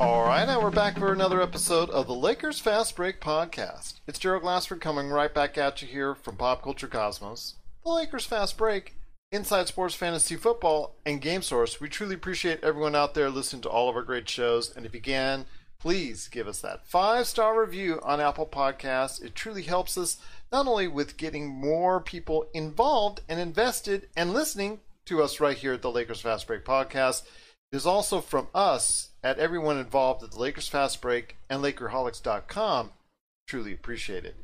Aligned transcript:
right, 0.00 0.46
now 0.46 0.62
we're 0.62 0.70
back 0.70 0.98
for 0.98 1.12
another 1.12 1.42
episode 1.42 1.90
of 1.90 2.06
the 2.06 2.14
Lakers 2.14 2.58
Fast 2.58 2.96
Break 2.96 3.20
podcast. 3.20 4.00
It's 4.06 4.18
Gerald 4.18 4.42
Glassford 4.42 4.80
coming 4.80 5.10
right 5.10 5.32
back 5.32 5.58
at 5.58 5.82
you 5.82 5.88
here 5.88 6.14
from 6.14 6.36
Pop 6.36 6.62
Culture 6.62 6.86
Cosmos. 6.86 7.56
The 7.84 7.90
Lakers 7.90 8.24
Fast 8.24 8.56
Break, 8.56 8.94
Inside 9.30 9.68
Sports 9.68 9.94
Fantasy 9.94 10.36
Football, 10.36 10.94
and 11.04 11.20
Game 11.20 11.42
Source. 11.42 11.82
We 11.82 11.90
truly 11.90 12.14
appreciate 12.14 12.64
everyone 12.64 12.96
out 12.96 13.12
there 13.12 13.28
listening 13.28 13.60
to 13.62 13.68
all 13.68 13.90
of 13.90 13.96
our 13.96 14.02
great 14.02 14.26
shows. 14.26 14.74
And 14.74 14.86
if 14.86 14.94
you 14.94 15.02
can, 15.02 15.44
please 15.78 16.28
give 16.28 16.48
us 16.48 16.60
that 16.62 16.86
five 16.86 17.26
star 17.26 17.60
review 17.60 18.00
on 18.02 18.22
Apple 18.22 18.46
Podcasts. 18.46 19.22
It 19.22 19.34
truly 19.34 19.62
helps 19.62 19.98
us 19.98 20.16
not 20.50 20.66
only 20.66 20.88
with 20.88 21.18
getting 21.18 21.46
more 21.46 22.00
people 22.00 22.46
involved 22.54 23.20
and 23.28 23.38
invested 23.38 24.08
and 24.16 24.32
listening 24.32 24.80
to 25.04 25.22
us 25.22 25.40
right 25.40 25.58
here 25.58 25.74
at 25.74 25.82
the 25.82 25.90
Lakers 25.90 26.22
Fast 26.22 26.46
Break 26.46 26.64
podcast, 26.64 27.22
it 27.70 27.76
is 27.76 27.84
also 27.84 28.22
from 28.22 28.48
us 28.54 29.09
at 29.22 29.38
everyone 29.38 29.78
involved 29.78 30.22
at 30.22 30.32
the 30.32 30.38
Lakers 30.38 30.68
Fast 30.68 31.00
Break 31.00 31.36
and 31.48 31.62
Lakerholics.com. 31.62 32.90
Truly 33.46 33.72
appreciate 33.72 34.24
it. 34.24 34.36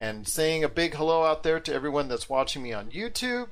And 0.00 0.26
saying 0.26 0.64
a 0.64 0.68
big 0.68 0.94
hello 0.94 1.24
out 1.24 1.42
there 1.42 1.60
to 1.60 1.74
everyone 1.74 2.08
that's 2.08 2.28
watching 2.28 2.62
me 2.62 2.72
on 2.72 2.90
YouTube, 2.90 3.50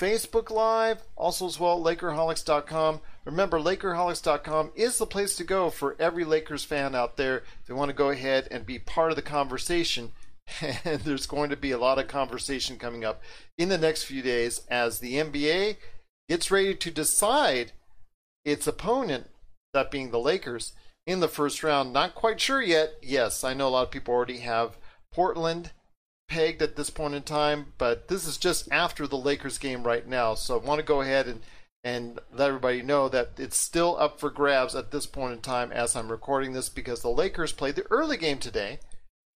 Facebook 0.00 0.50
Live, 0.50 1.02
also 1.16 1.46
as 1.46 1.58
well 1.58 1.82
Lakerholics.com. 1.82 3.00
Remember, 3.24 3.58
Lakerholics.com 3.58 4.72
is 4.74 4.98
the 4.98 5.06
place 5.06 5.36
to 5.36 5.44
go 5.44 5.70
for 5.70 5.96
every 5.98 6.24
Lakers 6.24 6.64
fan 6.64 6.94
out 6.94 7.16
there. 7.16 7.38
If 7.38 7.66
they 7.66 7.74
want 7.74 7.88
to 7.88 7.94
go 7.94 8.10
ahead 8.10 8.48
and 8.50 8.64
be 8.64 8.78
part 8.78 9.10
of 9.10 9.16
the 9.16 9.22
conversation, 9.22 10.12
and 10.84 11.00
there's 11.00 11.26
going 11.26 11.50
to 11.50 11.56
be 11.56 11.72
a 11.72 11.78
lot 11.78 11.98
of 11.98 12.08
conversation 12.08 12.78
coming 12.78 13.04
up 13.04 13.22
in 13.56 13.68
the 13.68 13.78
next 13.78 14.04
few 14.04 14.22
days 14.22 14.62
as 14.70 15.00
the 15.00 15.14
NBA 15.14 15.76
gets 16.28 16.50
ready 16.50 16.74
to 16.74 16.90
decide 16.90 17.72
its 18.44 18.66
opponent, 18.66 19.28
that 19.72 19.90
being 19.90 20.10
the 20.10 20.20
Lakers, 20.20 20.72
in 21.08 21.20
the 21.20 21.28
first 21.28 21.62
round. 21.62 21.92
Not 21.92 22.14
quite 22.14 22.38
sure 22.38 22.60
yet. 22.60 22.98
Yes, 23.02 23.42
I 23.42 23.54
know 23.54 23.68
a 23.68 23.70
lot 23.70 23.86
of 23.86 23.90
people 23.90 24.12
already 24.12 24.40
have 24.40 24.76
Portland 25.10 25.72
pegged 26.28 26.60
at 26.60 26.76
this 26.76 26.90
point 26.90 27.14
in 27.14 27.22
time, 27.22 27.72
but 27.78 28.08
this 28.08 28.26
is 28.26 28.36
just 28.36 28.70
after 28.70 29.06
the 29.06 29.16
Lakers 29.16 29.56
game 29.56 29.84
right 29.84 30.06
now. 30.06 30.34
So 30.34 30.60
I 30.60 30.62
want 30.62 30.80
to 30.80 30.84
go 30.84 31.00
ahead 31.00 31.26
and 31.26 31.40
and 31.84 32.18
let 32.32 32.48
everybody 32.48 32.82
know 32.82 33.08
that 33.08 33.30
it's 33.38 33.56
still 33.56 33.96
up 33.98 34.20
for 34.20 34.30
grabs 34.30 34.74
at 34.74 34.90
this 34.90 35.06
point 35.06 35.32
in 35.32 35.40
time 35.40 35.72
as 35.72 35.96
I'm 35.96 36.10
recording 36.10 36.52
this 36.52 36.68
because 36.68 37.00
the 37.00 37.08
Lakers 37.08 37.52
played 37.52 37.76
the 37.76 37.86
early 37.90 38.16
game 38.16 38.38
today 38.38 38.80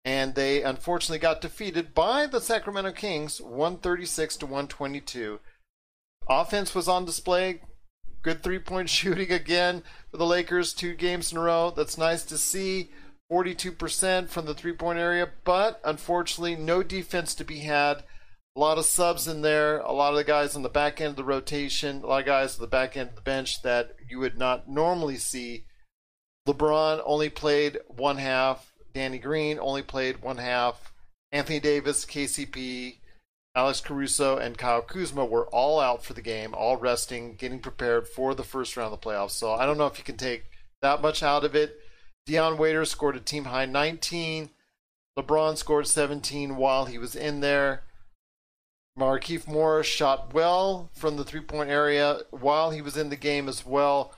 and 0.05 0.35
they 0.35 0.61
unfortunately 0.61 1.19
got 1.19 1.41
defeated 1.41 1.95
by 1.95 2.27
the 2.27 2.41
Sacramento 2.41 2.91
Kings 2.91 3.41
136 3.41 4.37
to 4.37 4.45
122. 4.45 5.39
Offense 6.29 6.75
was 6.75 6.87
on 6.87 7.05
display, 7.05 7.61
good 8.23 8.41
three-point 8.41 8.89
shooting 8.89 9.31
again 9.31 9.83
for 10.09 10.17
the 10.17 10.25
Lakers 10.25 10.73
two 10.73 10.95
games 10.95 11.31
in 11.31 11.37
a 11.37 11.41
row. 11.41 11.71
That's 11.75 11.97
nice 11.97 12.23
to 12.25 12.37
see. 12.37 12.89
42% 13.31 14.29
from 14.29 14.45
the 14.45 14.53
three-point 14.53 14.99
area, 14.99 15.29
but 15.43 15.81
unfortunately 15.83 16.55
no 16.55 16.83
defense 16.83 17.33
to 17.35 17.43
be 17.43 17.59
had. 17.59 18.03
A 18.55 18.59
lot 18.59 18.77
of 18.77 18.85
subs 18.85 19.27
in 19.27 19.41
there, 19.41 19.79
a 19.79 19.91
lot 19.91 20.11
of 20.11 20.17
the 20.17 20.23
guys 20.23 20.55
on 20.55 20.61
the 20.61 20.69
back 20.69 21.01
end 21.01 21.11
of 21.11 21.15
the 21.15 21.23
rotation, 21.23 22.03
a 22.03 22.05
lot 22.05 22.19
of 22.19 22.25
guys 22.27 22.55
on 22.55 22.61
the 22.61 22.67
back 22.67 22.95
end 22.95 23.09
of 23.09 23.15
the 23.15 23.21
bench 23.21 23.63
that 23.63 23.95
you 24.07 24.19
would 24.19 24.37
not 24.37 24.69
normally 24.69 25.17
see. 25.17 25.65
LeBron 26.47 27.01
only 27.05 27.29
played 27.29 27.79
one 27.87 28.17
half. 28.17 28.73
Danny 28.93 29.17
Green 29.17 29.57
only 29.59 29.81
played 29.81 30.21
one 30.21 30.37
half. 30.37 30.93
Anthony 31.31 31.59
Davis, 31.59 32.05
KCP, 32.05 32.97
Alex 33.55 33.81
Caruso, 33.81 34.37
and 34.37 34.57
Kyle 34.57 34.81
Kuzma 34.81 35.25
were 35.25 35.45
all 35.47 35.79
out 35.79 36.03
for 36.03 36.13
the 36.13 36.21
game, 36.21 36.55
all 36.55 36.77
resting, 36.77 37.35
getting 37.35 37.59
prepared 37.59 38.07
for 38.07 38.33
the 38.33 38.43
first 38.43 38.75
round 38.75 38.91
of 38.91 38.99
the 38.99 39.07
playoffs. 39.07 39.31
So 39.31 39.51
I 39.53 39.65
don't 39.65 39.77
know 39.77 39.85
if 39.85 39.99
you 39.99 40.03
can 40.03 40.17
take 40.17 40.45
that 40.81 41.01
much 41.01 41.21
out 41.21 41.43
of 41.43 41.55
it. 41.55 41.79
Dion 42.25 42.57
Waiters 42.57 42.89
scored 42.89 43.15
a 43.15 43.19
team 43.19 43.45
high 43.45 43.65
19. 43.65 44.49
LeBron 45.17 45.57
scored 45.57 45.87
17 45.87 46.55
while 46.55 46.85
he 46.85 46.97
was 46.97 47.15
in 47.15 47.41
there. 47.41 47.83
Markieff 48.97 49.47
Morris 49.47 49.87
shot 49.87 50.33
well 50.33 50.89
from 50.93 51.17
the 51.17 51.23
three 51.23 51.41
point 51.41 51.69
area 51.69 52.21
while 52.31 52.71
he 52.71 52.81
was 52.81 52.97
in 52.97 53.09
the 53.09 53.15
game 53.15 53.47
as 53.47 53.65
well. 53.65 54.13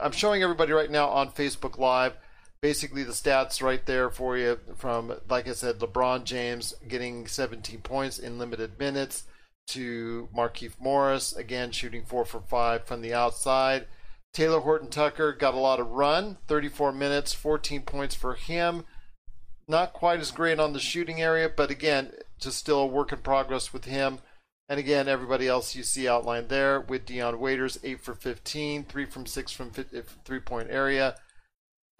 I'm 0.00 0.12
showing 0.12 0.42
everybody 0.42 0.72
right 0.72 0.90
now 0.90 1.08
on 1.08 1.30
Facebook 1.30 1.78
Live 1.78 2.14
basically 2.62 3.02
the 3.02 3.12
stats 3.12 3.62
right 3.62 3.84
there 3.86 4.10
for 4.10 4.36
you 4.36 4.58
from, 4.76 5.14
like 5.28 5.48
I 5.48 5.52
said, 5.52 5.78
LeBron 5.78 6.24
James 6.24 6.74
getting 6.86 7.26
17 7.26 7.80
points 7.80 8.18
in 8.18 8.38
limited 8.38 8.78
minutes 8.78 9.24
to 9.68 10.28
Markieff 10.36 10.72
Morris, 10.78 11.34
again 11.34 11.70
shooting 11.70 12.04
4 12.04 12.24
for 12.24 12.40
5 12.40 12.84
from 12.84 13.02
the 13.02 13.14
outside. 13.14 13.86
Talen 14.34 14.62
Horton 14.62 14.88
Tucker 14.88 15.32
got 15.32 15.54
a 15.54 15.58
lot 15.58 15.80
of 15.80 15.88
run, 15.88 16.38
34 16.46 16.92
minutes, 16.92 17.32
14 17.32 17.82
points 17.82 18.14
for 18.14 18.34
him. 18.34 18.84
Not 19.66 19.92
quite 19.92 20.20
as 20.20 20.30
great 20.30 20.58
on 20.58 20.72
the 20.72 20.80
shooting 20.80 21.20
area, 21.20 21.48
but 21.48 21.70
again, 21.70 22.12
just 22.38 22.58
still 22.58 22.80
a 22.80 22.86
work 22.86 23.12
in 23.12 23.18
progress 23.18 23.72
with 23.72 23.84
him. 23.84 24.18
And 24.68 24.78
again, 24.78 25.08
everybody 25.08 25.48
else 25.48 25.74
you 25.74 25.82
see 25.82 26.08
outlined 26.08 26.48
there 26.48 26.80
with 26.80 27.06
Dion 27.06 27.40
Waiters, 27.40 27.78
8 27.82 28.00
for 28.00 28.14
15, 28.14 28.84
3 28.84 29.04
from 29.04 29.26
6 29.26 29.52
from 29.52 29.70
three 29.70 30.40
point 30.40 30.68
area. 30.70 31.16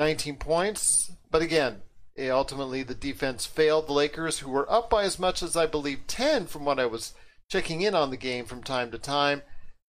19 0.01 0.37
points. 0.37 1.13
But 1.31 1.43
again, 1.43 1.83
eh, 2.17 2.31
ultimately 2.31 2.83
the 2.83 2.95
defense 2.95 3.47
failed 3.47 3.87
the 3.87 3.93
Lakers, 3.93 4.41
who 4.41 4.51
were 4.51 4.71
up 4.73 4.91
by 4.91 5.05
as 5.05 5.19
much 5.19 5.43
as 5.43 5.57
I 5.57 5.67
believe 5.67 6.07
10 6.09 6.47
from 6.47 6.65
what 6.65 6.81
I 6.81 6.87
was 6.87 7.13
checking 7.49 7.83
in 7.83 7.95
on 7.95 8.11
the 8.11 8.17
game 8.17 8.47
from 8.47 8.63
time 8.63 8.91
to 8.91 8.99
time. 8.99 9.43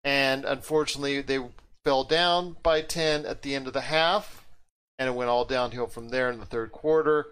And 0.02 0.44
unfortunately, 0.44 1.22
they 1.22 1.38
fell 1.84 2.04
down 2.04 2.56
by 2.62 2.82
10 2.82 3.24
at 3.24 3.42
the 3.42 3.54
end 3.54 3.66
of 3.66 3.72
the 3.72 3.82
half, 3.82 4.46
and 4.98 5.08
it 5.08 5.14
went 5.14 5.30
all 5.30 5.44
downhill 5.44 5.86
from 5.86 6.08
there 6.08 6.30
in 6.30 6.40
the 6.40 6.46
third 6.46 6.72
quarter. 6.72 7.28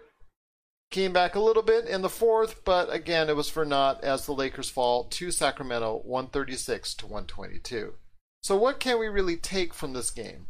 Came 0.91 1.13
back 1.13 1.35
a 1.35 1.39
little 1.39 1.61
bit 1.61 1.85
in 1.85 2.01
the 2.01 2.09
fourth, 2.09 2.63
but 2.63 2.91
again, 2.91 3.29
it 3.29 3.35
was 3.35 3.49
for 3.49 3.63
naught 3.63 4.03
as 4.03 4.25
the 4.25 4.31
Lakers 4.31 4.69
fall 4.69 5.03
to 5.03 5.29
Sacramento 5.29 6.01
136 6.03 6.95
to 6.95 7.05
122. 7.05 7.93
So, 8.41 8.55
what 8.55 8.79
can 8.79 8.97
we 8.97 9.07
really 9.07 9.35
take 9.35 9.73
from 9.73 9.93
this 9.93 10.09
game? 10.09 10.47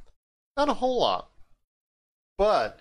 Not 0.55 0.69
a 0.69 0.75
whole 0.75 0.99
lot. 0.99 1.29
But 2.39 2.79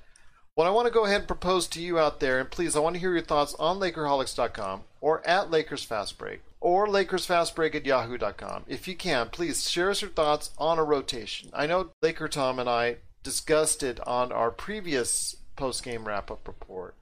what 0.54 0.68
I 0.68 0.70
want 0.70 0.86
to 0.86 0.92
go 0.92 1.04
ahead 1.04 1.22
and 1.22 1.26
propose 1.26 1.66
to 1.66 1.82
you 1.82 1.98
out 1.98 2.20
there, 2.20 2.38
and 2.38 2.48
please, 2.48 2.76
I 2.76 2.78
want 2.78 2.94
to 2.94 3.00
hear 3.00 3.12
your 3.12 3.22
thoughts 3.22 3.56
on 3.58 3.80
Lakerholics.com 3.80 4.82
or 5.00 5.26
at 5.26 5.50
Lakers 5.50 5.82
Fast 5.82 6.16
Break 6.16 6.42
or 6.60 6.86
LakersFastBreak 6.86 7.74
at 7.74 7.84
Yahoo.com. 7.84 8.66
If 8.68 8.86
you 8.86 8.94
can, 8.94 9.30
please 9.30 9.68
share 9.68 9.90
us 9.90 10.00
your 10.00 10.12
thoughts 10.12 10.52
on 10.58 10.78
a 10.78 10.84
rotation. 10.84 11.50
I 11.52 11.66
know 11.66 11.90
Laker 12.02 12.28
Tom 12.28 12.60
and 12.60 12.68
I 12.68 12.98
discussed 13.24 13.82
it 13.82 13.98
on 14.06 14.30
our 14.30 14.52
previous 14.52 15.34
post 15.56 15.82
game 15.82 16.06
wrap 16.06 16.30
up 16.30 16.46
report 16.46 16.94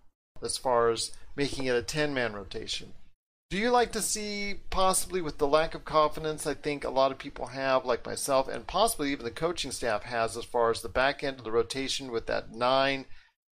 as 0.43 0.57
far 0.57 0.89
as 0.89 1.13
making 1.37 1.67
it 1.67 1.77
a 1.77 1.83
10 1.83 2.15
man 2.15 2.33
rotation. 2.33 2.95
Do 3.49 3.59
you 3.59 3.71
like 3.71 3.93
to 3.93 4.03
see, 4.03 4.55
possibly 4.71 5.21
with 5.21 5.39
the 5.39 5.47
lack 5.47 5.77
of 5.77 5.85
confidence 5.85 6.49
I 6.49 6.55
think 6.55 6.83
a 6.83 6.91
lot 6.91 7.13
of 7.13 7.19
people 7.19 7.47
have, 7.47 7.85
like 7.85 8.05
myself, 8.05 8.49
and 8.49 8.67
possibly 8.67 9.13
even 9.13 9.25
the 9.25 9.31
coaching 9.31 9.71
staff 9.71 10.03
has, 10.03 10.37
as 10.37 10.45
far 10.45 10.73
as 10.73 10.83
the 10.83 10.89
back 10.89 11.23
end 11.23 11.39
of 11.39 11.45
the 11.45 11.53
rotation 11.53 12.11
with 12.11 12.27
that 12.27 12.53
9, 12.53 13.05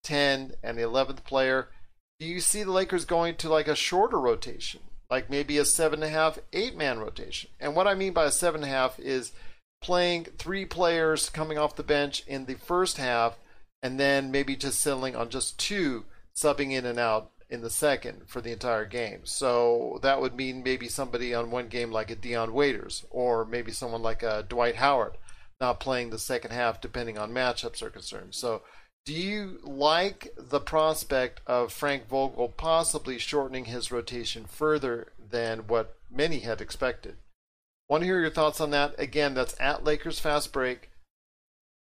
10, 0.03 0.53
and 0.63 0.77
the 0.79 0.81
11th 0.81 1.23
player? 1.23 1.69
Do 2.19 2.25
you 2.25 2.39
see 2.39 2.63
the 2.63 2.71
Lakers 2.71 3.05
going 3.05 3.35
to 3.35 3.49
like 3.49 3.67
a 3.67 3.75
shorter 3.75 4.19
rotation, 4.19 4.81
like 5.11 5.29
maybe 5.29 5.59
a 5.59 5.63
7.5, 5.63 6.39
8 6.51 6.75
man 6.75 6.97
rotation? 6.97 7.51
And 7.59 7.75
what 7.75 7.87
I 7.87 7.93
mean 7.93 8.13
by 8.13 8.25
a 8.25 8.29
7.5 8.29 8.99
is 8.99 9.31
playing 9.79 10.25
three 10.39 10.65
players 10.65 11.29
coming 11.29 11.59
off 11.59 11.75
the 11.75 11.83
bench 11.83 12.23
in 12.25 12.45
the 12.45 12.55
first 12.55 12.97
half, 12.97 13.37
and 13.83 13.99
then 13.99 14.31
maybe 14.31 14.55
just 14.55 14.81
settling 14.81 15.15
on 15.15 15.29
just 15.29 15.59
two 15.59 16.05
subbing 16.35 16.71
in 16.71 16.83
and 16.83 16.97
out 16.97 17.29
in 17.53 17.61
the 17.61 17.69
second 17.69 18.23
for 18.25 18.41
the 18.41 18.51
entire 18.51 18.85
game. 18.85 19.21
So 19.25 19.99
that 20.01 20.19
would 20.19 20.35
mean 20.35 20.63
maybe 20.63 20.87
somebody 20.87 21.35
on 21.35 21.51
one 21.51 21.67
game 21.67 21.91
like 21.91 22.09
a 22.09 22.15
Dion 22.15 22.51
Waiters 22.51 23.05
or 23.11 23.45
maybe 23.45 23.71
someone 23.71 24.01
like 24.01 24.23
a 24.23 24.43
Dwight 24.49 24.77
Howard 24.77 25.17
not 25.61 25.79
playing 25.79 26.09
the 26.09 26.17
second 26.17 26.51
half 26.51 26.81
depending 26.81 27.19
on 27.19 27.31
matchups 27.31 27.83
are 27.83 27.91
concerned. 27.91 28.33
So 28.33 28.63
do 29.05 29.13
you 29.13 29.59
like 29.61 30.33
the 30.35 30.59
prospect 30.59 31.41
of 31.45 31.71
Frank 31.71 32.07
Vogel 32.07 32.49
possibly 32.49 33.19
shortening 33.19 33.65
his 33.65 33.91
rotation 33.91 34.45
further 34.45 35.13
than 35.29 35.67
what 35.67 35.95
many 36.09 36.39
had 36.39 36.59
expected? 36.59 37.17
Want 37.87 38.01
to 38.01 38.07
hear 38.07 38.19
your 38.19 38.31
thoughts 38.31 38.59
on 38.59 38.71
that? 38.71 38.95
Again, 38.97 39.35
that's 39.35 39.55
at 39.59 39.83
Lakers 39.83 40.17
Fast 40.19 40.51
Break, 40.51 40.89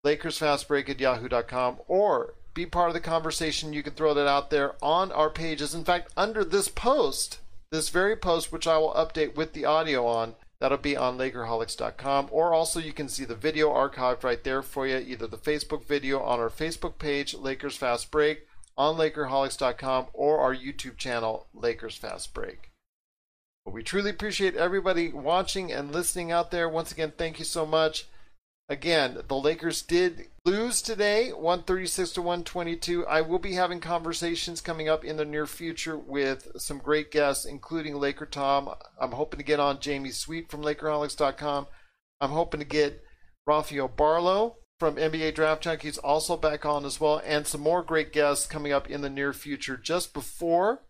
Lakers 0.04 0.38
Fast 0.38 0.68
Break 0.68 0.88
at 0.88 1.00
yahoo.com, 1.00 1.78
or 1.88 2.34
be 2.56 2.66
part 2.66 2.88
of 2.88 2.94
the 2.94 3.00
conversation. 3.00 3.74
You 3.74 3.82
can 3.82 3.92
throw 3.92 4.14
that 4.14 4.26
out 4.26 4.50
there 4.50 4.74
on 4.82 5.12
our 5.12 5.30
pages. 5.30 5.74
In 5.74 5.84
fact, 5.84 6.10
under 6.16 6.42
this 6.42 6.68
post, 6.68 7.38
this 7.70 7.90
very 7.90 8.16
post, 8.16 8.50
which 8.50 8.66
I 8.66 8.78
will 8.78 8.94
update 8.94 9.36
with 9.36 9.52
the 9.52 9.66
audio 9.66 10.06
on, 10.06 10.34
that'll 10.58 10.78
be 10.78 10.96
on 10.96 11.18
Lakerholics.com. 11.18 12.28
Or 12.30 12.54
also, 12.54 12.80
you 12.80 12.94
can 12.94 13.10
see 13.10 13.26
the 13.26 13.34
video 13.34 13.68
archived 13.68 14.24
right 14.24 14.42
there 14.42 14.62
for 14.62 14.86
you, 14.86 14.96
either 14.96 15.26
the 15.26 15.36
Facebook 15.36 15.84
video 15.84 16.22
on 16.22 16.40
our 16.40 16.48
Facebook 16.48 16.98
page, 16.98 17.34
Lakers 17.34 17.76
Fast 17.76 18.10
Break, 18.10 18.48
on 18.76 18.96
Lakerholics.com, 18.96 20.06
or 20.14 20.40
our 20.40 20.56
YouTube 20.56 20.96
channel, 20.96 21.46
Lakers 21.52 21.96
Fast 21.96 22.32
Break. 22.32 22.70
But 23.66 23.74
we 23.74 23.82
truly 23.82 24.10
appreciate 24.10 24.56
everybody 24.56 25.10
watching 25.12 25.70
and 25.70 25.92
listening 25.92 26.32
out 26.32 26.50
there. 26.50 26.70
Once 26.70 26.90
again, 26.90 27.12
thank 27.18 27.38
you 27.38 27.44
so 27.44 27.66
much. 27.66 28.06
Again, 28.68 29.18
the 29.28 29.36
Lakers 29.36 29.80
did 29.80 30.26
lose 30.44 30.82
today, 30.82 31.32
136 31.32 32.10
to 32.12 32.22
122. 32.22 33.06
I 33.06 33.20
will 33.20 33.38
be 33.38 33.52
having 33.52 33.78
conversations 33.78 34.60
coming 34.60 34.88
up 34.88 35.04
in 35.04 35.16
the 35.16 35.24
near 35.24 35.46
future 35.46 35.96
with 35.96 36.48
some 36.56 36.78
great 36.78 37.12
guests, 37.12 37.44
including 37.44 37.94
Laker 37.94 38.26
Tom. 38.26 38.70
I'm 39.00 39.12
hoping 39.12 39.38
to 39.38 39.44
get 39.44 39.60
on 39.60 39.78
Jamie 39.78 40.10
Sweet 40.10 40.50
from 40.50 40.62
LakerHolics.com. 40.62 41.68
I'm 42.20 42.30
hoping 42.30 42.58
to 42.58 42.66
get 42.66 43.04
Rafael 43.46 43.86
Barlow 43.86 44.56
from 44.80 44.96
NBA 44.96 45.36
Draft 45.36 45.62
Junkies 45.62 46.00
also 46.02 46.36
back 46.36 46.66
on 46.66 46.84
as 46.84 47.00
well, 47.00 47.22
and 47.24 47.46
some 47.46 47.60
more 47.60 47.84
great 47.84 48.12
guests 48.12 48.46
coming 48.46 48.72
up 48.72 48.90
in 48.90 49.00
the 49.00 49.08
near 49.08 49.32
future 49.32 49.76
just 49.76 50.12
before 50.12 50.82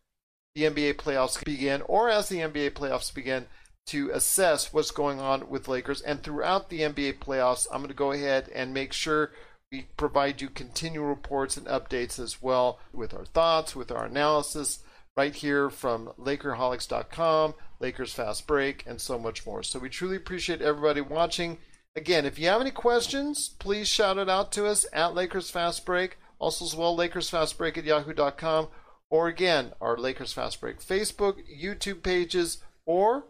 the 0.54 0.62
NBA 0.62 0.94
playoffs 0.94 1.44
begin 1.44 1.82
or 1.82 2.08
as 2.08 2.30
the 2.30 2.38
NBA 2.38 2.70
playoffs 2.70 3.14
begin 3.14 3.46
to 3.86 4.10
assess 4.10 4.72
what's 4.72 4.90
going 4.90 5.20
on 5.20 5.48
with 5.48 5.68
Lakers. 5.68 6.00
And 6.02 6.22
throughout 6.22 6.68
the 6.68 6.80
NBA 6.80 7.18
playoffs, 7.18 7.66
I'm 7.70 7.78
going 7.78 7.88
to 7.88 7.94
go 7.94 8.12
ahead 8.12 8.48
and 8.54 8.74
make 8.74 8.92
sure 8.92 9.30
we 9.70 9.88
provide 9.96 10.40
you 10.40 10.48
continual 10.48 11.06
reports 11.06 11.56
and 11.56 11.66
updates 11.66 12.18
as 12.18 12.42
well 12.42 12.78
with 12.92 13.14
our 13.14 13.24
thoughts, 13.24 13.74
with 13.74 13.90
our 13.90 14.04
analysis, 14.04 14.80
right 15.16 15.34
here 15.34 15.70
from 15.70 16.10
Lakerholics.com, 16.18 17.54
Lakers 17.80 18.12
Fast 18.12 18.46
Break, 18.46 18.84
and 18.86 19.00
so 19.00 19.18
much 19.18 19.46
more. 19.46 19.62
So 19.62 19.78
we 19.78 19.88
truly 19.88 20.16
appreciate 20.16 20.62
everybody 20.62 21.00
watching. 21.00 21.58
Again, 21.94 22.26
if 22.26 22.38
you 22.38 22.48
have 22.48 22.60
any 22.60 22.70
questions, 22.70 23.48
please 23.48 23.88
shout 23.88 24.18
it 24.18 24.28
out 24.28 24.52
to 24.52 24.66
us 24.66 24.84
at 24.92 25.14
Lakers 25.14 25.50
Fast 25.50 25.86
Break. 25.86 26.18
Also, 26.38 26.64
as 26.66 26.76
well, 26.76 26.94
Lakers 26.94 27.30
Fast 27.30 27.56
Break 27.56 27.78
at 27.78 27.84
yahoo.com. 27.84 28.68
Or 29.08 29.28
again, 29.28 29.72
our 29.80 29.96
Lakers 29.96 30.32
Fast 30.32 30.60
Break 30.60 30.80
Facebook, 30.80 31.36
YouTube 31.48 32.02
pages, 32.02 32.58
or 32.84 33.24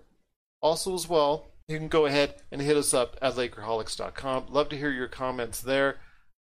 also 0.67 0.95
as 0.95 1.09
well, 1.09 1.47
you 1.69 1.79
can 1.79 1.87
go 1.87 2.07
ahead 2.07 2.35
and 2.51 2.61
hit 2.61 2.77
us 2.77 2.93
up 2.93 3.17
at 3.23 3.35
Lakerholics.com. 3.35 4.47
Love 4.51 4.69
to 4.71 4.77
hear 4.77 4.91
your 4.91 5.07
comments 5.07 5.61
there. 5.61 5.99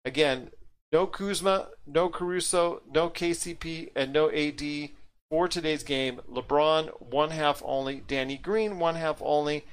Again, 0.05 0.51
no 0.91 1.07
Kuzma, 1.07 1.69
no 1.87 2.07
Caruso, 2.07 2.83
no 2.93 3.09
KCP, 3.09 3.89
and 3.95 4.13
no 4.13 4.29
AD 4.29 4.91
for 5.31 5.47
today's 5.47 5.81
game. 5.81 6.21
LeBron, 6.31 7.01
one 7.01 7.31
half 7.31 7.63
only. 7.65 8.03
Danny 8.07 8.37
Green, 8.37 8.77
one 8.77 8.95
half 8.95 9.19
only. 9.21 9.65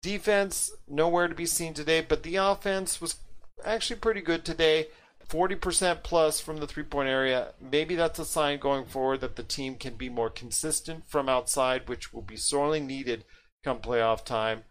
Defense, 0.00 0.70
nowhere 0.88 1.26
to 1.26 1.34
be 1.34 1.46
seen 1.46 1.74
today, 1.74 2.04
but 2.08 2.22
the 2.22 2.36
offense 2.36 3.00
was 3.00 3.16
actually 3.64 3.98
pretty 3.98 4.20
good 4.20 4.44
today. 4.44 4.86
40% 5.28 6.04
plus 6.04 6.40
from 6.40 6.58
the 6.58 6.66
three 6.68 6.82
point 6.84 7.08
area. 7.08 7.54
Maybe 7.60 7.96
that's 7.96 8.18
a 8.20 8.24
sign 8.24 8.60
going 8.60 8.84
forward 8.84 9.22
that 9.22 9.34
the 9.34 9.42
team 9.42 9.74
can 9.74 9.94
be 9.94 10.08
more 10.08 10.30
consistent 10.30 11.08
from 11.08 11.28
outside, 11.28 11.88
which 11.88 12.12
will 12.12 12.22
be 12.22 12.36
sorely 12.36 12.78
needed 12.78 13.24
come 13.62 13.78
playoff 13.78 14.24
time. 14.24 14.64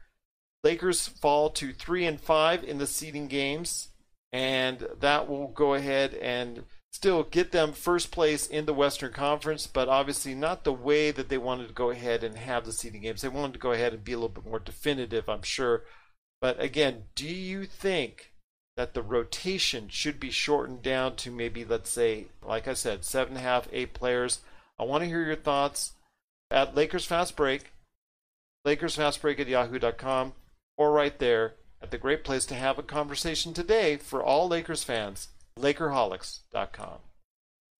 Lakers 0.63 1.07
fall 1.07 1.49
to 1.51 1.73
3 1.73 2.05
and 2.05 2.21
5 2.21 2.63
in 2.63 2.77
the 2.77 2.87
seeding 2.87 3.27
games, 3.27 3.89
and 4.31 4.87
that 4.99 5.27
will 5.27 5.47
go 5.47 5.73
ahead 5.73 6.13
and 6.15 6.63
still 6.91 7.23
get 7.23 7.51
them 7.51 7.73
first 7.73 8.11
place 8.11 8.45
in 8.45 8.65
the 8.65 8.73
Western 8.73 9.13
Conference, 9.13 9.65
but 9.65 9.87
obviously 9.87 10.35
not 10.35 10.63
the 10.63 10.73
way 10.73 11.09
that 11.09 11.29
they 11.29 11.37
wanted 11.37 11.67
to 11.67 11.73
go 11.73 11.89
ahead 11.89 12.23
and 12.23 12.37
have 12.37 12.65
the 12.65 12.73
seeding 12.73 13.01
games. 13.01 13.21
They 13.21 13.29
wanted 13.29 13.53
to 13.53 13.59
go 13.59 13.71
ahead 13.71 13.93
and 13.93 14.03
be 14.03 14.11
a 14.11 14.17
little 14.17 14.29
bit 14.29 14.45
more 14.45 14.59
definitive, 14.59 15.29
I'm 15.29 15.41
sure. 15.41 15.83
But 16.41 16.61
again, 16.61 17.03
do 17.15 17.27
you 17.27 17.65
think 17.65 18.33
that 18.77 18.93
the 18.93 19.01
rotation 19.01 19.89
should 19.89 20.19
be 20.19 20.31
shortened 20.31 20.81
down 20.81 21.15
to 21.17 21.31
maybe, 21.31 21.63
let's 21.63 21.89
say, 21.89 22.27
like 22.43 22.67
I 22.67 22.73
said, 22.73 23.05
seven 23.05 23.35
and 23.35 23.45
a 23.45 23.47
half, 23.47 23.67
eight 23.71 23.93
players? 23.93 24.39
I 24.77 24.83
want 24.83 25.03
to 25.03 25.07
hear 25.07 25.23
your 25.23 25.35
thoughts 25.35 25.93
at 26.49 26.75
Lakers 26.75 27.05
Fast 27.05 27.35
Break, 27.35 27.71
Lakers 28.63 28.95
Fast 28.95 29.21
Break 29.21 29.39
at 29.39 29.47
yahoo.com, 29.47 30.33
or 30.77 30.91
right 30.91 31.17
there 31.17 31.55
at 31.81 31.91
the 31.91 31.97
great 31.97 32.23
place 32.23 32.45
to 32.45 32.55
have 32.55 32.77
a 32.77 32.83
conversation 32.83 33.53
today 33.53 33.97
for 33.97 34.21
all 34.21 34.47
Lakers 34.47 34.83
fans 34.83 35.29
Lakerholics.com. 35.59 36.99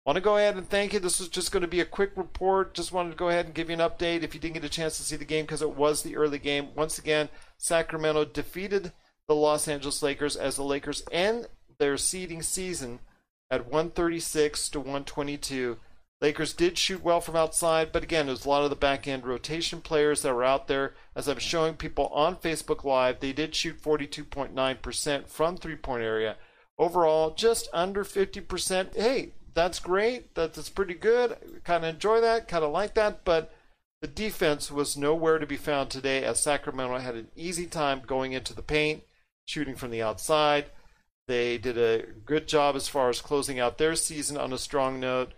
Want 0.05 0.15
to 0.15 0.21
go 0.21 0.37
ahead 0.37 0.57
and 0.57 0.67
thank 0.67 0.93
you. 0.93 0.99
This 0.99 1.19
was 1.19 1.29
just 1.29 1.51
going 1.51 1.61
to 1.61 1.67
be 1.67 1.79
a 1.79 1.85
quick 1.85 2.11
report. 2.15 2.73
Just 2.73 2.91
wanted 2.91 3.11
to 3.11 3.15
go 3.15 3.29
ahead 3.29 3.45
and 3.45 3.53
give 3.53 3.69
you 3.69 3.75
an 3.75 3.79
update 3.79 4.23
if 4.23 4.33
you 4.33 4.39
didn't 4.39 4.55
get 4.55 4.63
a 4.63 4.69
chance 4.69 4.97
to 4.97 5.03
see 5.03 5.15
the 5.15 5.25
game 5.25 5.45
because 5.45 5.61
it 5.61 5.75
was 5.75 6.01
the 6.01 6.17
early 6.17 6.39
game. 6.39 6.69
Once 6.75 6.97
again, 6.97 7.29
Sacramento 7.57 8.25
defeated 8.25 8.91
the 9.27 9.35
Los 9.35 9.67
Angeles 9.67 10.01
Lakers 10.01 10.35
as 10.35 10.55
the 10.55 10.63
Lakers 10.63 11.03
end 11.11 11.47
their 11.77 11.97
seeding 11.97 12.41
season 12.41 12.99
at 13.51 13.65
136 13.65 14.69
to 14.69 14.79
122. 14.79 15.77
Lakers 16.21 16.53
did 16.53 16.77
shoot 16.77 17.03
well 17.03 17.19
from 17.19 17.35
outside, 17.35 17.91
but 17.91 18.03
again, 18.03 18.27
there's 18.27 18.45
a 18.45 18.49
lot 18.49 18.63
of 18.63 18.69
the 18.69 18.75
back 18.75 19.07
end 19.07 19.25
rotation 19.25 19.81
players 19.81 20.21
that 20.21 20.35
were 20.35 20.43
out 20.43 20.67
there. 20.67 20.93
As 21.15 21.27
I'm 21.27 21.39
showing 21.39 21.73
people 21.73 22.07
on 22.07 22.35
Facebook 22.35 22.83
Live, 22.83 23.19
they 23.19 23.33
did 23.33 23.55
shoot 23.55 23.81
42.9% 23.81 25.27
from 25.27 25.57
three 25.57 25.75
point 25.75 26.03
area 26.03 26.37
overall 26.77 27.31
just 27.31 27.67
under 27.73 28.03
50%. 28.03 28.95
Hey, 28.95 29.33
that's 29.55 29.79
great. 29.79 30.35
That's 30.35 30.69
pretty 30.69 30.93
good. 30.93 31.61
Kind 31.63 31.83
of 31.83 31.95
enjoy 31.95 32.21
that, 32.21 32.47
kind 32.47 32.63
of 32.63 32.71
like 32.71 32.93
that, 32.93 33.25
but 33.25 33.51
the 34.01 34.07
defense 34.07 34.71
was 34.71 34.97
nowhere 34.97 35.39
to 35.39 35.47
be 35.47 35.57
found 35.57 35.89
today 35.89 36.23
as 36.23 36.39
Sacramento 36.39 36.99
had 36.99 37.15
an 37.15 37.27
easy 37.35 37.65
time 37.65 38.01
going 38.05 38.33
into 38.33 38.53
the 38.53 38.63
paint, 38.63 39.03
shooting 39.45 39.75
from 39.75 39.89
the 39.89 40.01
outside. 40.01 40.65
They 41.27 41.57
did 41.57 41.77
a 41.77 42.05
good 42.25 42.47
job 42.47 42.75
as 42.75 42.87
far 42.87 43.09
as 43.09 43.21
closing 43.21 43.59
out 43.59 43.77
their 43.77 43.95
season 43.95 44.37
on 44.37 44.53
a 44.53 44.57
strong 44.57 44.99
note 44.99 45.33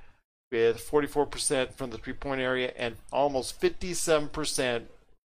with 0.53 0.77
44% 0.77 1.73
from 1.73 1.89
the 1.89 1.97
three 1.97 2.13
point 2.13 2.39
area 2.39 2.71
and 2.77 2.95
almost 3.11 3.59
57% 3.59 4.83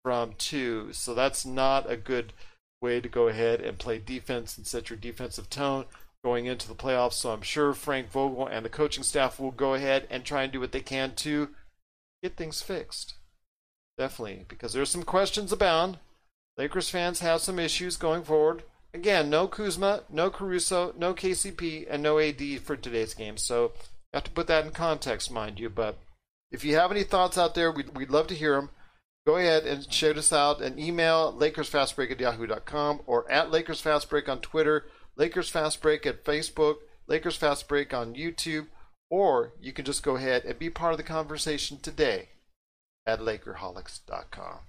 from 0.03 0.33
two. 0.39 0.93
So 0.93 1.15
that's 1.15 1.45
not 1.45 1.91
a 1.91 1.97
good 1.97 2.33
way 2.81 3.01
to 3.01 3.09
go 3.09 3.29
ahead 3.29 3.61
and 3.61 3.79
play 3.79 3.99
defense 3.99 4.57
and 4.57 4.67
set 4.67 4.89
your 4.89 4.99
defensive 4.99 5.51
tone 5.51 5.85
going 6.25 6.47
into 6.47 6.67
the 6.67 6.75
playoffs. 6.75 7.13
So 7.15 7.33
I'm 7.33 7.43
sure 7.43 7.75
Frank 7.75 8.11
Vogel 8.11 8.47
and 8.47 8.65
the 8.65 8.71
coaching 8.71 9.05
staff 9.05 9.39
will 9.39 9.51
go 9.51 9.75
ahead 9.75 10.07
and 10.11 10.25
try 10.25 10.43
and 10.43 10.53
do 10.53 10.61
what 10.61 10.73
they 10.73 10.81
can 10.81 11.15
to 11.17 11.51
get 12.23 12.37
things 12.37 12.63
fixed. 12.63 13.15
Definitely, 13.99 14.47
because 14.49 14.73
there's 14.73 14.91
some 14.91 15.03
questions 15.03 15.53
abound. 15.53 15.99
Lakers 16.57 16.89
fans 16.89 17.21
have 17.21 17.43
some 17.43 17.59
issues 17.59 17.99
going 17.99 18.23
forward. 18.23 18.63
Again, 18.95 19.31
no 19.31 19.47
Kuzma, 19.47 20.05
no 20.11 20.31
Caruso, 20.31 20.95
no 20.97 21.15
KCP, 21.15 21.87
and 21.89 22.03
no 22.03 22.19
AD 22.19 22.43
for 22.63 22.77
today's 22.77 23.15
game. 23.15 23.37
So 23.37 23.73
have 24.13 24.25
to 24.25 24.31
put 24.31 24.47
that 24.49 24.65
in 24.65 24.73
context, 24.73 25.31
mind 25.31 25.61
you. 25.61 25.71
But 25.71 25.99
if 26.51 26.65
you 26.65 26.75
have 26.77 26.91
any 26.91 27.05
thoughts 27.05 27.39
out 27.39 27.55
there, 27.55 27.71
we'd, 27.71 27.97
we'd 27.97 28.11
love 28.11 28.27
to 28.29 28.35
hear 28.35 28.57
them 28.57 28.71
go 29.27 29.37
ahead 29.37 29.65
and 29.65 29.93
shout 29.93 30.17
us 30.17 30.33
out 30.33 30.63
an 30.63 30.79
email 30.79 31.33
lakersfastbreak 31.33 32.11
at 32.11 32.21
yahoo.com 32.21 33.01
or 33.07 33.31
at 33.31 33.51
lakersfastbreak 33.51 34.29
on 34.29 34.41
twitter 34.41 34.87
LakersFastBreak 35.19 36.07
at 36.07 36.25
facebook 36.25 36.77
LakersFastBreak 37.09 37.93
on 37.93 38.15
youtube 38.15 38.67
or 39.11 39.53
you 39.61 39.73
can 39.73 39.85
just 39.85 40.03
go 40.03 40.17
ahead 40.17 40.45
and 40.45 40.59
be 40.59 40.71
part 40.71 40.93
of 40.93 40.99
the 40.99 41.05
conversation 41.05 41.79
today 41.79 42.31
at 43.07 43.21
lakerholics.com 43.21 44.61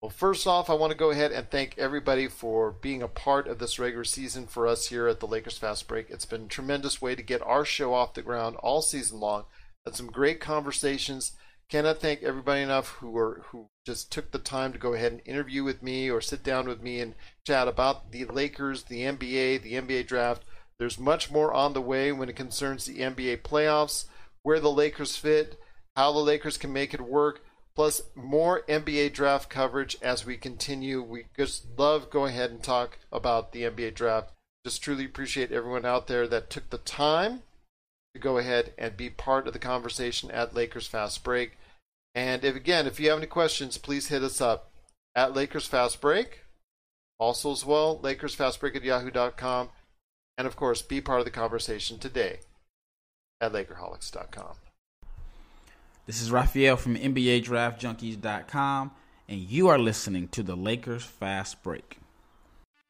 well 0.00 0.10
first 0.10 0.46
off 0.46 0.70
i 0.70 0.74
want 0.74 0.90
to 0.90 0.96
go 0.96 1.10
ahead 1.10 1.32
and 1.32 1.50
thank 1.50 1.76
everybody 1.76 2.26
for 2.26 2.70
being 2.70 3.02
a 3.02 3.08
part 3.08 3.46
of 3.46 3.58
this 3.58 3.78
regular 3.78 4.04
season 4.04 4.46
for 4.46 4.66
us 4.66 4.86
here 4.86 5.06
at 5.06 5.20
the 5.20 5.26
lakers 5.26 5.58
fast 5.58 5.86
break. 5.86 6.08
It's 6.10 6.24
been 6.24 6.44
a 6.44 6.48
tremendous 6.48 7.02
way 7.02 7.14
to 7.14 7.22
get 7.22 7.42
our 7.42 7.64
show 7.64 7.94
off 7.94 8.14
the 8.14 8.22
ground 8.22 8.56
all 8.56 8.82
season 8.82 9.20
long. 9.20 9.44
Had 9.84 9.96
some 9.96 10.08
great 10.08 10.40
conversations. 10.40 11.32
Cannot 11.68 12.00
thank 12.00 12.22
everybody 12.22 12.62
enough 12.62 12.88
who 12.88 13.10
were 13.10 13.44
who 13.48 13.68
just 13.86 14.10
took 14.10 14.30
the 14.32 14.38
time 14.38 14.72
to 14.72 14.78
go 14.78 14.94
ahead 14.94 15.12
and 15.12 15.20
interview 15.24 15.62
with 15.62 15.82
me 15.82 16.10
or 16.10 16.20
sit 16.20 16.42
down 16.42 16.66
with 16.66 16.82
me 16.82 17.00
and 17.00 17.14
chat 17.46 17.68
about 17.68 18.10
the 18.10 18.24
Lakers, 18.24 18.84
the 18.84 19.02
NBA, 19.02 19.62
the 19.62 19.74
NBA 19.74 20.06
draft. 20.06 20.42
There's 20.78 20.98
much 20.98 21.30
more 21.30 21.52
on 21.52 21.72
the 21.72 21.80
way 21.80 22.10
when 22.10 22.28
it 22.28 22.36
concerns 22.36 22.86
the 22.86 22.98
NBA 22.98 23.42
playoffs, 23.42 24.06
where 24.42 24.58
the 24.58 24.70
Lakers 24.70 25.16
fit, 25.16 25.60
how 25.94 26.12
the 26.12 26.18
Lakers 26.18 26.56
can 26.56 26.72
make 26.72 26.92
it 26.92 27.00
work, 27.00 27.44
plus 27.80 28.02
more 28.14 28.60
NBA 28.68 29.14
draft 29.14 29.48
coverage 29.48 29.96
as 30.02 30.26
we 30.26 30.36
continue. 30.36 31.00
We 31.00 31.24
just 31.34 31.64
love 31.78 32.10
going 32.10 32.34
ahead 32.34 32.50
and 32.50 32.62
talk 32.62 32.98
about 33.10 33.52
the 33.52 33.62
NBA 33.62 33.94
draft. 33.94 34.32
Just 34.66 34.82
truly 34.82 35.06
appreciate 35.06 35.50
everyone 35.50 35.86
out 35.86 36.06
there 36.06 36.28
that 36.28 36.50
took 36.50 36.68
the 36.68 36.76
time 36.76 37.40
to 38.12 38.20
go 38.20 38.36
ahead 38.36 38.74
and 38.76 38.98
be 38.98 39.08
part 39.08 39.46
of 39.46 39.54
the 39.54 39.58
conversation 39.58 40.30
at 40.30 40.54
Lakers 40.54 40.86
Fast 40.88 41.24
Break. 41.24 41.56
And 42.14 42.44
if 42.44 42.54
again, 42.54 42.86
if 42.86 43.00
you 43.00 43.08
have 43.08 43.16
any 43.16 43.26
questions, 43.26 43.78
please 43.78 44.08
hit 44.08 44.22
us 44.22 44.42
up 44.42 44.70
at 45.14 45.34
Lakers 45.34 45.66
Fast 45.66 46.02
Break. 46.02 46.40
Also, 47.18 47.50
as 47.50 47.64
well, 47.64 47.98
Lakers 48.02 48.34
Fast 48.34 48.60
Break 48.60 48.76
at 48.76 48.84
yahoo.com. 48.84 49.70
And 50.36 50.46
of 50.46 50.54
course, 50.54 50.82
be 50.82 51.00
part 51.00 51.20
of 51.20 51.24
the 51.24 51.30
conversation 51.30 51.98
today 51.98 52.40
at 53.40 53.54
Lakerholics.com. 53.54 54.69
This 56.06 56.22
is 56.22 56.32
Raphael 56.32 56.76
from 56.76 56.96
NBA 56.96 57.44
Draft 57.44 57.80
Junkies.com, 57.80 58.90
and 59.28 59.38
you 59.38 59.68
are 59.68 59.78
listening 59.78 60.28
to 60.28 60.42
the 60.42 60.56
Lakers 60.56 61.04
Fast 61.04 61.62
Break. 61.62 61.98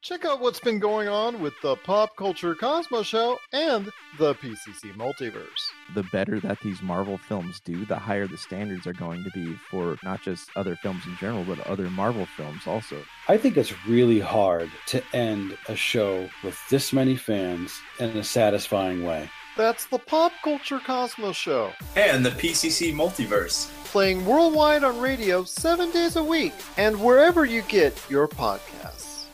Check 0.01 0.25
out 0.25 0.39
what's 0.39 0.61
been 0.61 0.79
going 0.79 1.07
on 1.07 1.41
with 1.41 1.53
the 1.61 1.75
Pop 1.75 2.15
Culture 2.15 2.55
Cosmos 2.55 3.05
Show 3.05 3.37
and 3.53 3.91
the 4.17 4.33
PCC 4.35 4.95
Multiverse. 4.95 5.45
The 5.93 6.01
better 6.11 6.39
that 6.39 6.59
these 6.61 6.81
Marvel 6.81 7.19
films 7.19 7.59
do, 7.59 7.85
the 7.85 7.97
higher 7.97 8.27
the 8.27 8.37
standards 8.37 8.87
are 8.87 8.93
going 8.93 9.23
to 9.23 9.29
be 9.31 9.53
for 9.69 9.97
not 10.03 10.23
just 10.23 10.49
other 10.55 10.75
films 10.77 11.05
in 11.05 11.15
general, 11.17 11.43
but 11.43 11.59
other 11.67 11.89
Marvel 11.91 12.25
films 12.25 12.65
also. 12.65 13.03
I 13.27 13.37
think 13.37 13.57
it's 13.57 13.85
really 13.85 14.19
hard 14.19 14.71
to 14.87 15.03
end 15.13 15.55
a 15.67 15.75
show 15.75 16.27
with 16.43 16.57
this 16.69 16.91
many 16.93 17.15
fans 17.15 17.79
in 17.99 18.17
a 18.17 18.23
satisfying 18.23 19.03
way. 19.03 19.29
That's 19.57 19.85
the 19.85 19.99
Pop 19.99 20.31
Culture 20.43 20.79
Cosmos 20.79 21.35
Show. 21.35 21.73
And 21.97 22.25
the 22.25 22.29
PCC 22.29 22.93
Multiverse. 22.93 23.69
Playing 23.85 24.25
worldwide 24.25 24.85
on 24.85 24.99
radio 24.99 25.43
seven 25.43 25.91
days 25.91 26.15
a 26.15 26.23
week 26.23 26.53
and 26.77 27.03
wherever 27.03 27.43
you 27.43 27.61
get 27.63 28.01
your 28.09 28.29
podcasts. 28.29 29.25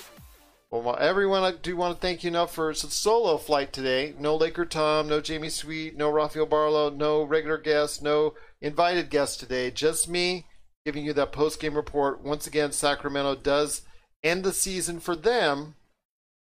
Well, 0.71 0.97
everyone, 0.99 1.43
I 1.43 1.51
do 1.51 1.77
want 1.77 1.95
to 1.95 2.01
thank 2.01 2.23
you 2.23 2.29
enough 2.29 2.53
for 2.53 2.71
a 2.71 2.75
solo 2.75 3.37
flight 3.37 3.71
today. 3.71 4.15
No 4.19 4.35
Laker 4.35 4.65
Tom, 4.65 5.07
no 5.07 5.21
Jamie 5.21 5.49
Sweet, 5.49 5.95
no 5.95 6.09
Rafael 6.09 6.47
Barlow, 6.47 6.89
no 6.89 7.23
regular 7.23 7.57
guests, 7.57 8.01
no 8.01 8.33
invited 8.59 9.09
guests 9.11 9.37
today. 9.37 9.69
Just 9.69 10.09
me 10.09 10.45
giving 10.83 11.05
you 11.05 11.13
that 11.13 11.31
post 11.31 11.59
game 11.59 11.75
report. 11.75 12.23
Once 12.23 12.47
again, 12.47 12.71
Sacramento 12.71 13.35
does 13.35 13.83
end 14.23 14.43
the 14.43 14.51
season 14.51 14.99
for 14.99 15.15
them 15.15 15.75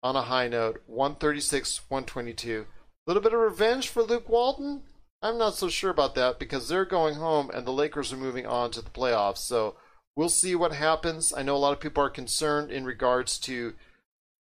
on 0.02 0.16
a 0.16 0.22
high 0.22 0.48
note 0.48 0.82
136 0.86 1.82
122. 1.88 2.66
A 3.06 3.10
little 3.10 3.22
bit 3.22 3.34
of 3.34 3.40
revenge 3.40 3.88
for 3.88 4.02
Luke 4.02 4.28
Walton? 4.28 4.82
I'm 5.22 5.38
not 5.38 5.54
so 5.54 5.68
sure 5.68 5.90
about 5.90 6.16
that 6.16 6.40
because 6.40 6.68
they're 6.68 6.84
going 6.84 7.14
home 7.14 7.50
and 7.50 7.64
the 7.64 7.72
Lakers 7.72 8.12
are 8.12 8.16
moving 8.16 8.46
on 8.46 8.72
to 8.72 8.82
the 8.82 8.90
playoffs. 8.90 9.38
So 9.38 9.76
we'll 10.16 10.28
see 10.28 10.56
what 10.56 10.72
happens. 10.72 11.32
I 11.32 11.42
know 11.42 11.54
a 11.54 11.58
lot 11.58 11.72
of 11.72 11.78
people 11.78 12.02
are 12.02 12.10
concerned 12.10 12.72
in 12.72 12.84
regards 12.84 13.38
to 13.40 13.74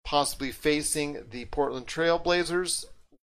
possibly 0.03 0.51
facing 0.51 1.25
the 1.29 1.45
Portland 1.45 1.85
Trailblazers, 1.85 2.85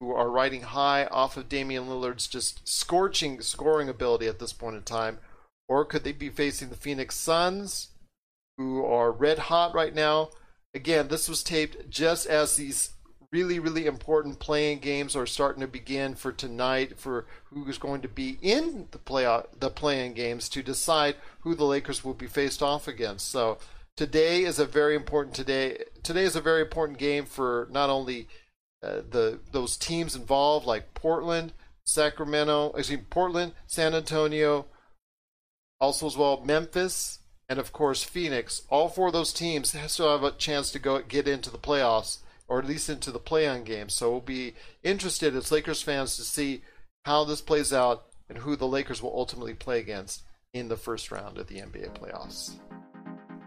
who 0.01 0.11
are 0.11 0.29
riding 0.29 0.63
high 0.63 1.05
off 1.05 1.37
of 1.37 1.47
Damian 1.47 1.85
Lillard's 1.85 2.27
just 2.27 2.67
scorching 2.67 3.39
scoring 3.39 3.87
ability 3.87 4.27
at 4.27 4.39
this 4.39 4.53
point 4.53 4.75
in 4.75 4.83
time. 4.83 5.19
Or 5.69 5.85
could 5.85 6.03
they 6.03 6.11
be 6.11 6.29
facing 6.29 6.69
the 6.69 6.75
Phoenix 6.75 7.15
Suns, 7.15 7.89
who 8.57 8.83
are 8.83 9.13
red 9.13 9.39
hot 9.39 9.73
right 9.73 9.95
now? 9.95 10.31
Again, 10.73 11.07
this 11.07 11.29
was 11.29 11.41
taped 11.41 11.89
just 11.89 12.25
as 12.27 12.57
these 12.57 12.89
really, 13.31 13.59
really 13.59 13.85
important 13.85 14.39
play-in 14.39 14.79
games 14.79 15.15
are 15.15 15.25
starting 15.25 15.61
to 15.61 15.67
begin 15.67 16.15
for 16.15 16.31
tonight 16.31 16.99
for 16.99 17.25
who 17.45 17.65
is 17.69 17.77
going 17.77 18.01
to 18.01 18.07
be 18.07 18.37
in 18.41 18.87
the 18.91 18.97
play 18.97 19.23
the 19.57 19.69
play-in 19.69 20.13
games 20.13 20.49
to 20.49 20.61
decide 20.61 21.15
who 21.41 21.55
the 21.55 21.63
Lakers 21.63 22.03
will 22.03 22.13
be 22.13 22.27
faced 22.27 22.61
off 22.61 22.87
against. 22.87 23.29
So 23.29 23.57
today 23.95 24.43
is 24.43 24.59
a 24.59 24.65
very 24.65 24.95
important 24.95 25.33
today. 25.33 25.83
Today 26.03 26.23
is 26.23 26.35
a 26.35 26.41
very 26.41 26.61
important 26.61 26.99
game 26.99 27.25
for 27.25 27.69
not 27.71 27.89
only 27.89 28.27
uh, 28.83 29.01
the 29.09 29.39
those 29.51 29.77
teams 29.77 30.15
involved 30.15 30.65
like 30.65 30.93
Portland, 30.93 31.53
Sacramento, 31.85 32.73
excuse 32.75 32.99
me, 32.99 33.05
Portland, 33.09 33.53
San 33.65 33.95
Antonio, 33.95 34.65
also 35.79 36.05
as 36.05 36.17
well 36.17 36.43
Memphis, 36.43 37.19
and 37.47 37.59
of 37.59 37.71
course 37.71 38.03
Phoenix. 38.03 38.63
All 38.69 38.89
four 38.89 39.07
of 39.07 39.13
those 39.13 39.31
teams 39.31 39.73
still 39.87 40.11
have 40.11 40.23
a 40.23 40.31
chance 40.31 40.69
to 40.71 40.79
go 40.79 40.99
get 40.99 41.29
into 41.29 41.49
the 41.49 41.57
playoffs 41.57 42.17
or 42.51 42.59
at 42.59 42.65
least 42.65 42.89
into 42.89 43.11
the 43.11 43.17
play-on 43.17 43.63
game. 43.63 43.87
So 43.87 44.11
we'll 44.11 44.19
be 44.19 44.55
interested 44.83 45.37
as 45.37 45.53
Lakers 45.53 45.81
fans 45.81 46.17
to 46.17 46.23
see 46.23 46.63
how 47.05 47.23
this 47.23 47.39
plays 47.39 47.71
out 47.71 48.03
and 48.27 48.39
who 48.39 48.57
the 48.57 48.67
Lakers 48.67 49.01
will 49.01 49.15
ultimately 49.15 49.53
play 49.53 49.79
against 49.79 50.23
in 50.53 50.67
the 50.67 50.75
first 50.75 51.13
round 51.13 51.37
of 51.37 51.47
the 51.47 51.59
NBA 51.59 51.97
playoffs. 51.97 52.55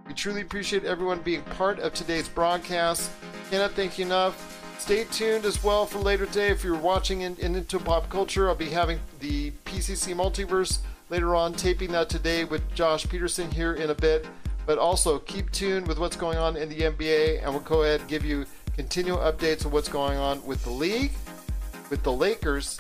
We 0.08 0.14
truly 0.14 0.40
appreciate 0.40 0.84
everyone 0.84 1.20
being 1.20 1.42
part 1.42 1.80
of 1.80 1.92
today's 1.92 2.30
broadcast. 2.30 3.10
Cannot 3.50 3.72
thank 3.72 3.98
you 3.98 4.06
enough. 4.06 4.62
Stay 4.78 5.04
tuned 5.04 5.44
as 5.44 5.62
well 5.62 5.84
for 5.84 5.98
later 5.98 6.24
today. 6.24 6.48
If 6.48 6.64
you're 6.64 6.74
watching 6.74 7.20
in, 7.20 7.36
in 7.36 7.54
into 7.56 7.78
pop 7.78 8.08
culture, 8.08 8.48
I'll 8.48 8.54
be 8.54 8.70
having 8.70 8.98
the 9.20 9.50
PCC 9.66 10.14
Multiverse 10.14 10.78
later 11.10 11.36
on, 11.36 11.52
taping 11.52 11.92
that 11.92 12.08
today 12.08 12.44
with 12.44 12.62
Josh 12.74 13.06
Peterson 13.06 13.50
here 13.50 13.74
in 13.74 13.90
a 13.90 13.94
bit. 13.94 14.26
But 14.64 14.78
also 14.78 15.18
keep 15.18 15.50
tuned 15.52 15.86
with 15.86 15.98
what's 15.98 16.16
going 16.16 16.38
on 16.38 16.56
in 16.56 16.70
the 16.70 16.80
NBA, 16.80 17.42
and 17.42 17.52
we'll 17.52 17.60
go 17.60 17.82
ahead 17.82 18.00
and 18.00 18.08
give 18.08 18.24
you 18.24 18.46
continual 18.74 19.18
updates 19.18 19.64
of 19.64 19.72
what's 19.72 19.88
going 19.88 20.18
on 20.18 20.44
with 20.44 20.62
the 20.64 20.70
league, 20.70 21.12
with 21.90 22.02
the 22.02 22.12
Lakers, 22.12 22.78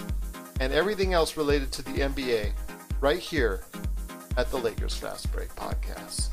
and 0.60 0.72
everything 0.72 1.12
else 1.12 1.36
related 1.36 1.72
to 1.72 1.82
the 1.82 2.00
NBA 2.00 2.52
right 3.00 3.18
here 3.18 3.62
at 4.36 4.50
the 4.50 4.56
Lakers 4.56 4.94
Fast 4.94 5.30
Break 5.32 5.54
Podcast. 5.54 6.28